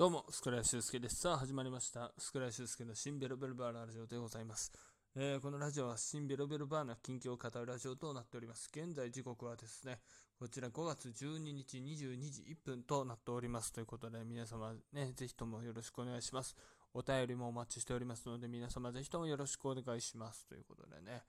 [0.00, 1.16] どうも、スクライシュウスケです。
[1.16, 2.10] さあ、始まりました。
[2.16, 4.72] スクライシュウスケの新ベロベルバーラジオでございます。
[5.14, 8.70] えー、このラジオは新ベロベルバーの近況を語るラジオとなっております。
[8.74, 9.98] 現在時刻はですね、
[10.38, 13.74] こちら5月12日22時1分となっております。
[13.74, 16.56] ということで、皆様ね、ぜひともよろしくお願いします。
[16.94, 20.46] お便りもお待ちしておりますので、皆様ぜひともよろしくお願いします。
[20.46, 21.24] ということでね、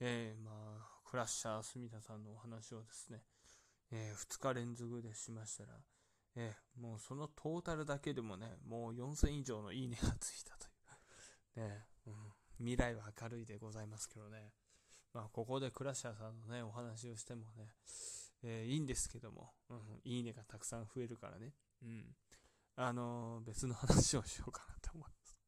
[0.00, 3.20] えー、まあ、クラッシャー住田さんのお話をですね、
[3.92, 5.74] えー、2日連続でしましたら、
[6.36, 10.68] えー、もうそのトータルだけでもね、もう4000以上のいいねがついたとい
[11.56, 11.60] う。
[11.68, 12.14] ね、うん、
[12.58, 14.52] 未来は明るいでございますけどね。
[15.12, 17.72] まあ、ここでクラッシャーさんのね、お話をしてもね、
[18.42, 21.54] えー、いいんですけども、うん、いいねがたくさん増えるからね。
[21.82, 22.16] うん。
[22.76, 25.38] あのー、別の話をしようかなと思います。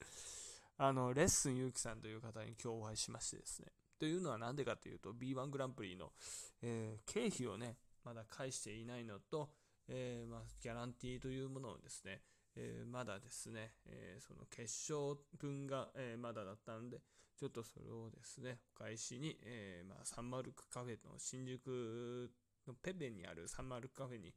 [0.78, 3.72] あの、レッスンゆうきさんという方に今日お会いしましてですね。
[4.00, 6.12] というのは何でかというと、B1 グランプリの、
[6.60, 9.48] え、経費をね、まだ返していないのと、
[9.88, 12.22] えー、まあ、ギャランティーというものをですね、
[12.56, 17.00] えー、まだですね、えー、その決勝分が、えまだだったんで、
[17.36, 22.30] ちょっとそれをですね、お返しに、えまあ、サンマルクカフェの新宿
[22.66, 24.34] のペペにあるサンマルクカフェに、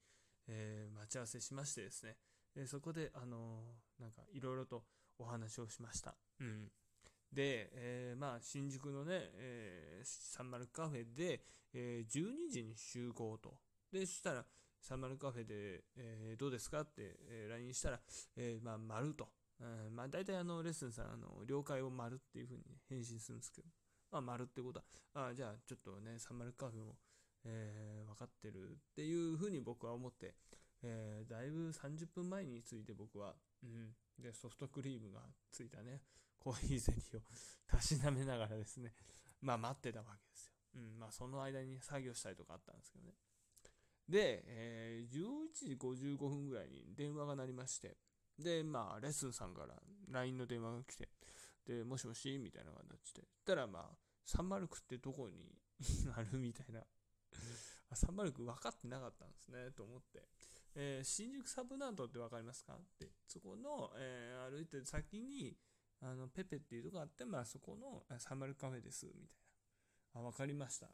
[0.48, 2.16] え待ち合わせしましてですね、
[2.56, 4.84] えそこで、あのなんかいろいろと
[5.20, 6.16] お話をしました。
[6.40, 6.72] うん。
[7.32, 11.42] で、えー、まあ、新宿のね、えー、サンマルクカフェで、
[11.74, 13.58] えー、12時に集合と。
[13.92, 14.46] で、そしたら、
[14.88, 18.00] サンマルカフェで、えー、どうですかって、えー、LINE したら、
[18.38, 19.30] えー、まあ、丸と。
[19.60, 23.68] うん、まあ、大体あの、レッスンさん、あの、了解を丸っていう風に、返信するんですけど、
[24.12, 24.84] まあ、丸ってこと
[25.16, 26.98] は、あじゃあ、ちょっとね、サンマルカフェも、
[27.46, 30.36] えー、分かってるっていう風に僕は思って、
[30.84, 33.34] えー、だいぶ30分前について僕は、
[33.64, 33.90] うん、
[34.22, 36.02] で、ソフトクリームがついたね、
[36.38, 37.22] コーヒーゼリーを
[37.66, 38.94] たしなめながらですね、
[39.42, 40.54] まあ待ってたわけですよ。
[40.76, 43.16] うん、まあその間に作業したりとかあったんですけどね。
[44.08, 47.98] で、えー、11時55分ぐらいに電話が鳴りまして、
[48.38, 49.76] で、まあ、レッスンさんから
[50.12, 51.10] LINE の電話が来て、
[51.66, 53.24] で、もしもしみたいな形で。
[53.46, 55.56] たら、まあ、サンマルクってどこに
[56.16, 56.84] あるみたいな。
[57.94, 60.24] サンマルク分かってなかったんですね、と思って。
[60.76, 62.74] えー、新宿サブナートって分かりますか？
[62.74, 65.56] って、そこの、えー、歩いてる先に、
[66.02, 69.22] あの、ペペっていうとこがあって、まあ、そこのサンマルクカフェです、みたい
[70.16, 70.22] な。
[70.22, 70.90] あ、分かりました、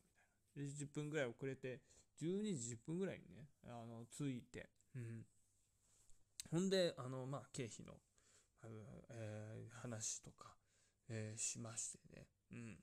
[0.57, 1.81] 10分ぐらい遅れて、
[2.21, 5.25] 12時10分ぐらいにね、あの、着いて、うん。
[6.51, 7.93] ほんで、あの、まあ、経費の、
[9.09, 10.55] えー、話とか、
[11.09, 12.27] えー、しましてね。
[12.51, 12.77] うん。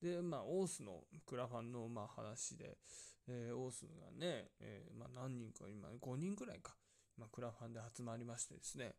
[0.00, 2.78] で、まあ、オースのクラファンの、まあ、話で、
[3.26, 6.76] えー、オースがね、えー、まあ、何人か、今、5人くらいか、
[7.16, 8.94] まあ、クラファンで集まりましてですね、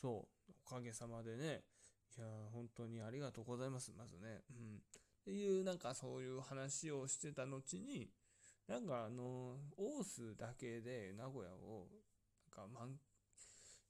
[0.00, 1.64] そう、おかげさまでね、
[2.16, 4.42] いや、本当にありがとうございます、まずね。
[4.50, 4.82] うん。
[5.24, 8.10] っていう、なんかそういう話をしてた後に、
[8.68, 11.88] なんかあの、オースだけで名古屋を、
[12.54, 12.86] なんか、ま、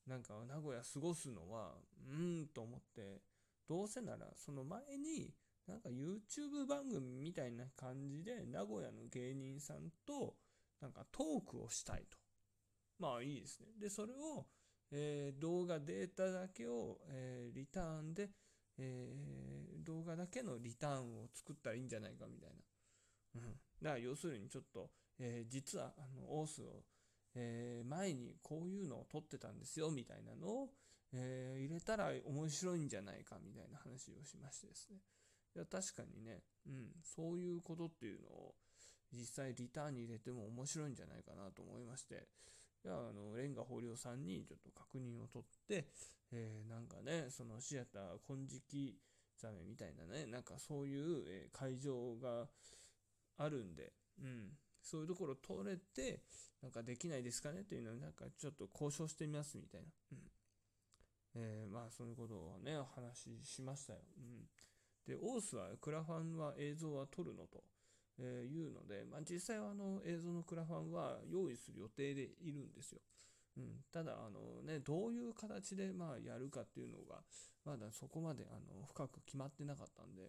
[0.06, 1.74] なんか名古屋過ごすのは、
[2.08, 3.20] うーんと思って、
[3.66, 5.34] どうせならその前に、
[5.66, 10.36] なんか YouTube 番組みたいな感じで名古屋の芸人さんと
[10.80, 12.18] なんかトークをしたいと。
[12.98, 13.66] まあいいですね。
[13.80, 14.46] で、それを、
[14.92, 18.30] えー、動画データだけを、えー、リターンで、
[18.78, 22.56] えー、動画だけのリターンを作ったらいいんじゃないかみたいな。
[23.36, 23.42] うん。
[23.82, 26.82] だから要するにちょっと、えー、実はあのオースを、
[27.34, 30.70] えー、前にこういうのを撮ってたんですよみたいなのを、
[31.12, 34.98] え、入れたら面白いんじゃないかみたいな話をしましてですね。
[35.56, 38.54] いや確かにね、うん、そういうことっていうのを
[39.12, 42.26] 実際リターンに入れても面白いんじゃないかなと思いまして、
[42.84, 45.88] いやあのレンガ豊漁さんにちょっと確認を取って、
[46.32, 48.98] えー、なんかね、そのシアター金色
[49.38, 52.46] ザメみたいなね、なんかそういう、え会場が、
[53.36, 53.92] あるんで、
[54.22, 56.20] うん、そういうところ取れて、
[56.62, 57.62] なんかできないですかね？
[57.62, 59.86] っていうのをなんかちょっと交渉してみますみたいな。
[60.12, 60.18] うん。
[61.34, 63.98] えー、まあそういうことをね、お話ししましたよ。
[64.16, 64.46] うん。
[65.04, 67.46] で、オースはクラファンは映像は撮るの？
[67.48, 67.64] と、
[68.18, 73.00] えー、いうので、まあ実際はあの映像のクラファンは用意する予定でいるんですよ。
[73.56, 77.22] うん、ただ、あのね、どういう形でまあやるかっていうのが、
[77.64, 80.26] まだそこまであの深く決まってなかったんで、っ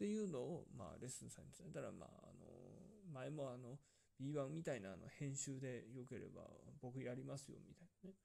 [0.00, 2.48] ていうのを、まあ、レッスンさんに伝えたら、まあ、あの、
[3.12, 3.76] 前もあの、
[4.18, 6.40] B1 みたいなあの編集でよければ
[6.80, 8.16] 僕やりますよ、みたいなね。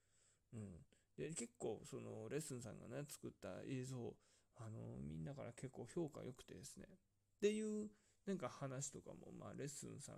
[0.54, 0.86] うん。
[1.18, 4.16] で、結構、その、レッスンさんがね、作った映像、
[4.56, 6.86] あの、みんなから結構評価良くてですね。
[6.88, 7.90] っていう、
[8.26, 10.16] なんか話とかも、まあ、レッスンさん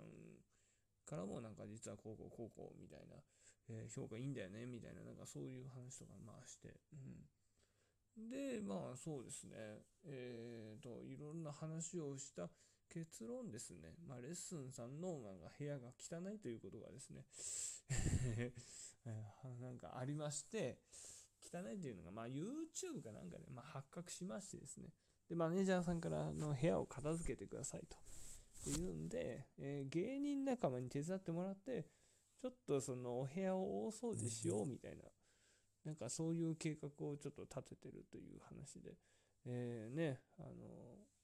[1.05, 3.15] からも、なんか実はこうこうこうこうみたいな、
[3.69, 8.29] えー、評価いいんだよね、みたいな、なんかそういう話とか、まあして、うん。
[8.29, 9.55] で、まあそうですね、
[10.05, 12.49] えっ、ー、と、いろんな話をした
[12.89, 17.25] 結論ですね、まあレッスンさんのなんか部屋が汚いということがですね、
[19.61, 20.79] なんかありまして、
[21.41, 24.89] 汚いっていうのが、まあ YouTube かなんかで、まあ、発覚しましてですね。
[25.29, 27.97] で、マネージャーさんからの部屋を片付けてくださいと。
[28.69, 31.85] いうんで、えー、芸人仲間に手伝ってもらって、
[32.41, 35.03] ちょっとそのお部屋を大掃除しようみたいな、
[35.85, 38.95] なんかそういう計画をちょっと立ててるという話で、
[39.45, 40.49] えー、ね、あの、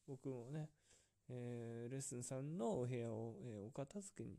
[0.08, 0.70] 僕もね、
[1.30, 4.38] えー、レッスンさんのお部屋を、え、お片付けに、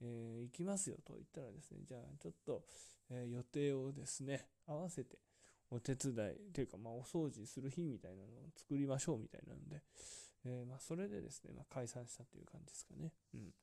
[0.00, 2.64] え、行きますよと言ったらですね、じゃあちょっと、
[3.10, 5.18] え予定をですね、合わせて
[5.72, 9.82] お手伝いというか、まあ、お掃除する日みたいなのを作りましょうみたいなので、
[10.44, 13.12] えまあ、それでですね、まあ、解散したという感じですかね。
[13.34, 13.54] うん。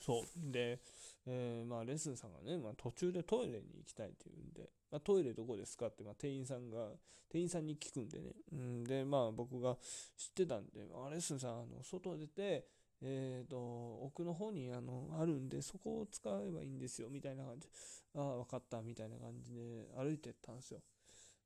[0.00, 0.52] そう。
[0.52, 0.78] で、
[1.26, 6.90] えー、まあ、レッスンさんがね、まあ、途中でトイレに行きたいって言うんで、まあ、トイレどこですかって、まあ、店員さんが、
[7.28, 8.30] 店員さんに聞くんでね。
[8.52, 9.76] うん、で、まあ、僕が
[10.16, 12.68] 知ってたんで、まあ、レッスンさん、あの、外出て、
[13.02, 13.58] えっ、ー、と、
[14.04, 17.68] 奥の方に、あの、あるんで、そこを使えばいいんですよ、みたいな感じ。
[18.14, 20.80] ああ、わかった、みたいな感じで歩いてったんですよ。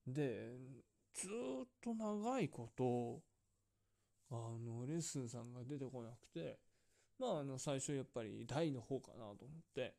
[0.07, 0.57] で、
[1.15, 3.21] ずっと長いこと、
[4.31, 6.59] あの、レッスンさんが出てこなくて、
[7.19, 9.95] まあ、あの、最初やっぱり大の方かなと思って、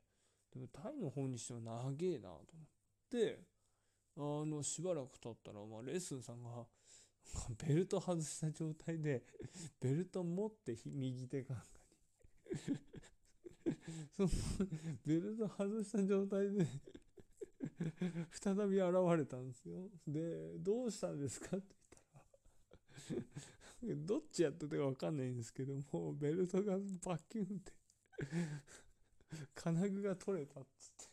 [0.53, 2.45] でも大の方にしては長えなと思っ
[3.09, 3.39] て、
[4.17, 6.65] あの、しばらく経ったら、まあ、レッスンさんが、
[7.67, 9.23] ベルト外した状態で、
[9.79, 11.69] ベルト持って右手かなんか
[13.65, 14.29] に その、
[15.05, 16.65] ベルト外した状態で
[18.31, 19.89] 再び現れたんですよ。
[20.07, 21.75] で、どうしたんですかって
[23.09, 27.73] 言ったら どっちやってたかわかんないんですけども、ベルトがバキュンって
[29.55, 31.11] 金具が取れたっつって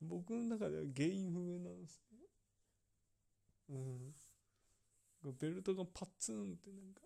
[0.00, 2.13] 僕の中では原因不明なんですね。
[3.68, 4.14] うん。
[5.32, 7.00] ベルトがパッツンってなんか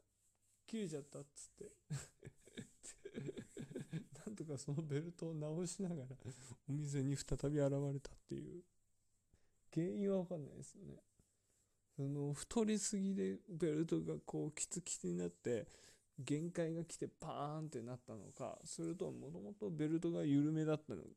[0.67, 1.73] 切れちゃったっつって
[4.27, 6.17] なんとかそのベルトを直しながら
[6.69, 8.63] お店に再び現れたっていう
[9.73, 10.97] 原因はわかんないですよね。
[11.97, 15.67] その太りすぎでベルトがこうキツキツになって
[16.19, 21.09] 限界が来てパーンってなったのかそれともともとベルトが緩めだったのか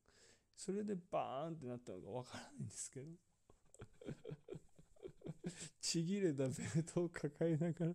[0.55, 3.07] それでバーンってなったのかわからないんですけど
[5.81, 7.93] ちぎれたベルトを抱えながら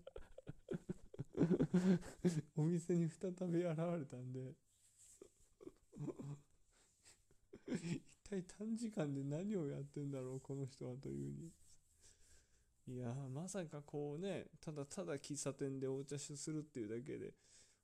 [2.57, 4.55] お店に再び現れたんで
[7.69, 11.51] 一体短時間で何をやってんだろうこの人はというふうに
[12.89, 17.33] いやまさかこうね、ただただ喫茶店でお茶するっていうだけで、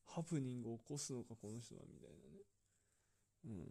[0.06, 2.11] ハプニングを起こすのか、この人は、みたい
[3.44, 3.64] なね。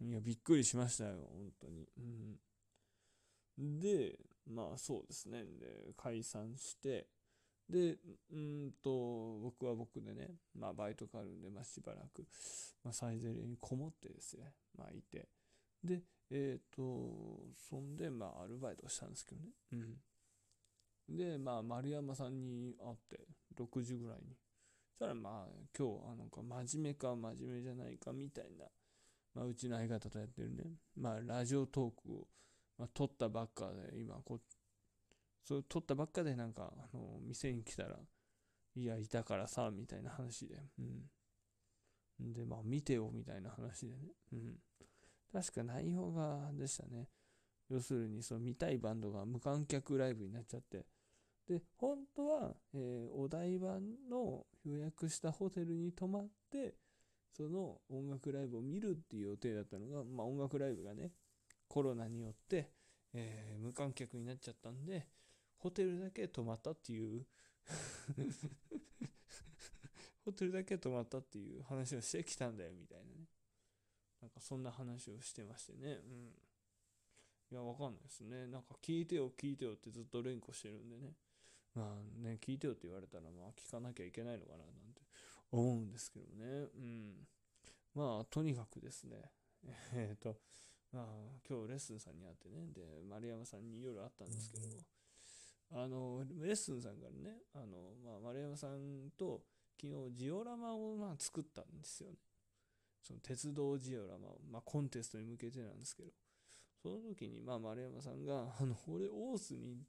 [0.00, 0.08] うん。
[0.08, 1.88] いや、びっくりしましたよ、本当に。
[1.98, 2.38] うん。
[3.58, 5.44] で、まあそうですね。
[5.44, 7.06] で、解散して、
[7.68, 7.96] で、
[8.32, 12.26] うんと、僕は僕でね、まあバイトがあるんで、まあしばらく、
[12.82, 15.28] まあサイゼリにこもってですね、まあいて。
[15.82, 19.48] で、えっ、ー、と、そんで、まあアルバイトしたんですけどね。
[19.72, 19.96] うん。
[21.08, 23.20] で、まあ、丸山さんに会って、
[23.58, 24.36] 6時ぐらいに。
[24.90, 28.66] そしたら、まあ、今日、あなんか、真面目か真面目じゃないかみたいな、
[29.34, 30.64] まあ、うちの相方とやってるね、
[30.96, 32.26] まあ、ラジオトークを、
[32.78, 34.40] まあ、撮ったばっかで、今、こ
[35.44, 37.98] そう、撮ったばっかで、なんか、あの、店に来たら、
[38.76, 40.82] いや、いたからさ、みたいな話で、う
[42.22, 42.32] ん。
[42.32, 43.98] で、まあ、見てよ、みたいな話でね、
[44.32, 44.58] うん。
[45.32, 47.08] 確か内容がでしたね。
[47.68, 50.86] 要するに、その見たいバンドが無観客ライブになっちゃって、
[51.46, 53.78] で、本当は、えー、お台場
[54.10, 56.74] の予約したホテルに泊まって、
[57.36, 61.10] その音楽ライブを見るっていう予定だったのが、まあ音楽ライブがね、
[61.68, 62.70] コロナによって、
[63.12, 65.06] えー、無観客になっちゃったんで、
[65.58, 67.26] ホテルだけ泊まったっていう
[70.24, 73.28] ホテルだけ泊まったっていう話をしてきたんだよ、みたいなね。
[74.20, 75.92] なんかそんな話をしてましてね。
[75.92, 76.34] うん。
[77.50, 78.46] いや、わかんないですね。
[78.46, 81.14] なんか聞いてよ、聞いてよってずっと連呼してるんでね。
[81.74, 85.02] まあね、聞いてよって言われたら、まあ聞かなきゃいけないのかななんて
[85.50, 86.68] 思うんですけどね。
[86.74, 87.28] うん。
[87.94, 89.30] まあ、とにかくですね、
[89.92, 90.40] えっ、と、
[90.94, 91.04] まあ、
[91.48, 94.74] 今日レッスンさんに会ってね、で、丸山さんに夜会ったんですけども、
[95.72, 99.42] あの、レッスンさんからね、あの、まあ、丸山さんと
[99.80, 102.16] 昨日ジオラマをまあ作ったんですよね。
[103.02, 106.10] その鉄道ジオラマを、まあ、コンテストに向けてなんですけど、
[106.80, 109.82] その時に、まあ、丸山さんが、あの、俺、オースに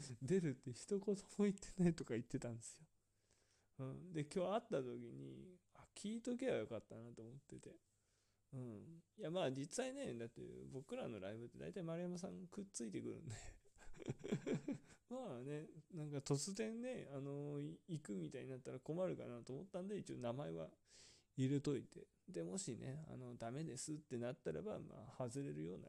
[0.20, 2.86] 出るって一言も言ってないとか言ってたんですよ。
[3.78, 7.76] うん、で、今日会った時に、あ、聞いとけばよかったなと思ってて。
[8.54, 9.02] うん。
[9.18, 13.34] いや、まあ実際ね、だって僕らのライブって大体丸山さんくっついてくるんで
[15.10, 20.68] まあね、なんか突然ね、あのー、行くみたいになったら困るかなと思ったんで、一応名前は
[21.36, 25.88] 入れといて、で、もしね、あの、ダメですってなったらば、まあ、外れるような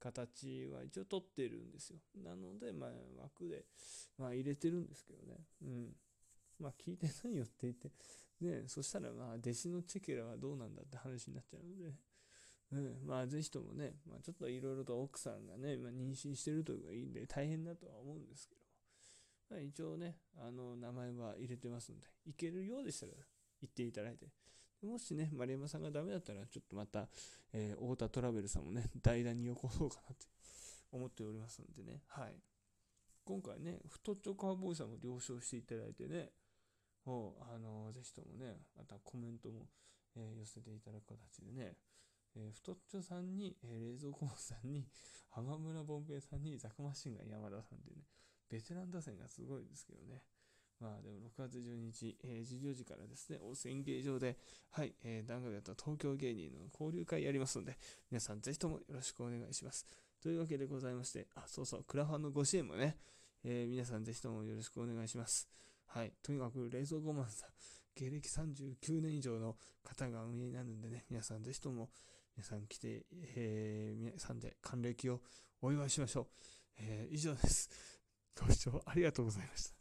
[0.00, 1.98] 形は一応取ってるんですよ。
[2.24, 2.90] なので、まあ、
[3.22, 3.66] 枠で、
[4.18, 5.44] まあ、入れてるんですけどね。
[5.62, 5.96] うん。
[6.58, 7.90] まあ、聞いてないよって言って、
[8.40, 11.94] ね、そしたら、まあ、弟子のチェケラはどうなんだって話になっちゃうので、
[12.72, 18.60] うん、まあ、ぜひともね、まあ、ちょっといろいろと奥さんがね、ま、妊娠してるというかいいんで、大変だとは思うんですけど、
[19.50, 23.12] まあ、一応ね、あの、名前は入れてますんで、いけるようでしたら、
[23.60, 24.26] 言っていただいて、
[24.82, 27.08] もしね、丸山さんがダメだったら、ちょっとまた、
[27.52, 30.26] えー、太田トラベルさんもね、 代打によこそうかなって
[30.92, 32.34] 思っておりますんでね、はい。
[33.24, 36.30] 今回ね、太っちょカーボーイさんも了承していただいてね、
[37.06, 39.66] もう、あのー、ぜひともね、またコメントも、
[40.16, 41.76] えー、寄せていただく形でね、
[42.36, 44.86] えー、太っちょさんに、えー、冷蔵庫さんに、
[45.30, 48.04] 浜村ボンペイさんに、ザクマシンガ山田さんっていうね、
[48.48, 50.22] ベテラン打線がすごいですけどね。
[50.78, 54.36] まあでも6月12日、えー、14時からですね、温泉芸場で、
[54.70, 57.78] はい、えー、談合やった東京芸人の交流会やりますので、
[58.10, 59.86] 皆さんぜひともよろしくお願いします。
[60.20, 62.98] というわけでございまして、あ、そうそう、クラファンのご支援もね、
[63.42, 65.48] えー、皆さんぜひともよろしくお願いします。
[65.86, 67.50] はい、とにかく冷蔵庫マンさん、
[67.96, 71.90] 芸歴39年以上の方が運営になるんでね、皆さんぜひとも、
[72.36, 75.20] 皆さん来て、えー、皆さんで還暦を
[75.62, 76.26] お祝いしましょう。
[76.78, 77.70] えー、以上です。
[78.38, 79.75] ご視聴ありがとうございました。